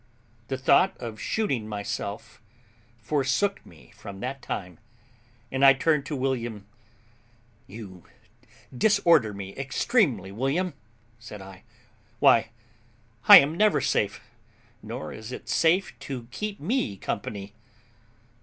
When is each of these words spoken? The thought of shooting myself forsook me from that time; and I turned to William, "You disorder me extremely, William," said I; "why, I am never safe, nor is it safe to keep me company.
The 0.47 0.57
thought 0.57 0.97
of 0.97 1.19
shooting 1.21 1.67
myself 1.67 2.41
forsook 2.97 3.63
me 3.63 3.91
from 3.95 4.19
that 4.19 4.41
time; 4.41 4.79
and 5.51 5.63
I 5.63 5.73
turned 5.73 6.07
to 6.07 6.15
William, 6.15 6.65
"You 7.67 8.05
disorder 8.75 9.31
me 9.31 9.55
extremely, 9.55 10.31
William," 10.31 10.73
said 11.19 11.39
I; 11.39 11.65
"why, 12.17 12.49
I 13.27 13.37
am 13.37 13.55
never 13.55 13.79
safe, 13.79 14.21
nor 14.81 15.13
is 15.13 15.31
it 15.31 15.47
safe 15.47 15.93
to 15.99 16.27
keep 16.31 16.59
me 16.59 16.97
company. 16.97 17.53